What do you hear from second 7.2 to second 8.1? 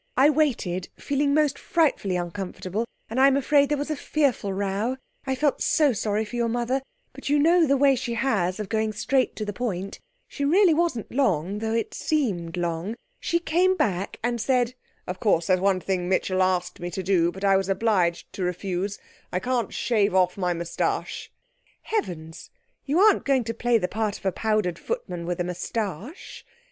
you know the way